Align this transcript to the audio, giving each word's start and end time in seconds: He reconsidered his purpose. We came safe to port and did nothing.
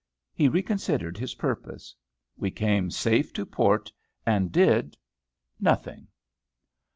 He 0.33 0.47
reconsidered 0.47 1.15
his 1.19 1.35
purpose. 1.35 1.93
We 2.35 2.49
came 2.49 2.89
safe 2.89 3.31
to 3.33 3.45
port 3.45 3.91
and 4.25 4.51
did 4.51 4.97
nothing. 5.59 6.07